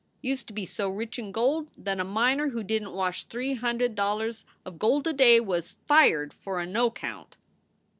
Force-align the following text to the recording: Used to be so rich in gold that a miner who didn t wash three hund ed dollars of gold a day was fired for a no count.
Used 0.23 0.47
to 0.47 0.53
be 0.53 0.65
so 0.65 0.89
rich 0.89 1.19
in 1.19 1.31
gold 1.31 1.67
that 1.83 1.99
a 1.99 2.03
miner 2.03 2.49
who 2.49 2.63
didn 2.63 2.87
t 2.87 2.91
wash 2.95 3.23
three 3.25 3.53
hund 3.53 3.83
ed 3.83 3.93
dollars 3.93 4.45
of 4.65 4.79
gold 4.79 5.05
a 5.05 5.13
day 5.13 5.39
was 5.39 5.75
fired 5.85 6.33
for 6.33 6.59
a 6.59 6.65
no 6.65 6.89
count. 6.89 7.37